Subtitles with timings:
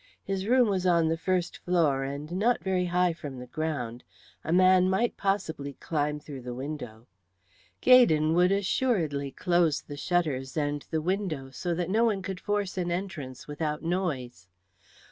[0.23, 4.03] His room was on the first floor and not very high from the ground.
[4.43, 7.05] A man might possibly climb through the window.
[7.81, 12.79] Gaydon would assuredly close the shutters and the window, so that no one could force
[12.79, 14.47] an entrance without noise.